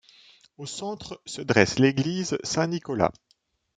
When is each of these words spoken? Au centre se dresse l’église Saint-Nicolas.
Au 0.57 0.65
centre 0.65 1.21
se 1.27 1.43
dresse 1.43 1.77
l’église 1.77 2.39
Saint-Nicolas. 2.43 3.11